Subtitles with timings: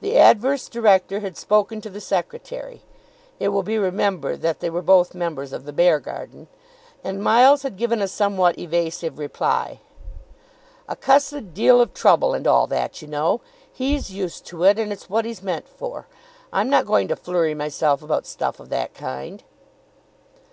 [0.00, 2.82] The adverse director had spoken to the secretary,
[3.40, 6.46] it will be remembered that they were both members of the Beargarden,
[7.02, 9.80] and Miles had given a somewhat evasive reply.
[10.88, 13.40] "A cussed deal of trouble and all that, you know!
[13.72, 16.06] He's used to it, and it's what he's meant for.
[16.52, 19.42] I'm not going to flurry myself about stuff of that kind."